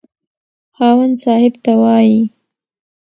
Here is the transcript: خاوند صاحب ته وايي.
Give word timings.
خاوند 0.75 1.15
صاحب 1.23 1.53
ته 1.63 1.73
وايي. 1.81 2.21